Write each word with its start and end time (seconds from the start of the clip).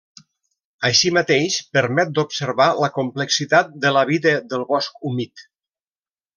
Així 0.87 1.11
mateix, 1.17 1.57
permet 1.77 2.15
d'observar 2.15 2.67
la 2.85 2.91
complexitat 2.97 3.79
de 3.85 3.95
la 4.01 4.05
vida 4.15 4.35
del 4.55 4.69
bosc 4.75 5.09
humit. 5.13 5.49